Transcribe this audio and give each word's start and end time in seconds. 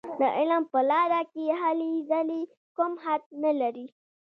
د 0.19 0.21
علم 0.37 0.63
په 0.71 0.79
لاره 0.89 1.21
کې 1.33 1.45
هلې 1.61 1.91
ځلې 2.09 2.41
کوم 2.75 2.93
حد 3.03 3.21
نه 3.43 3.51
لري. 3.59 3.87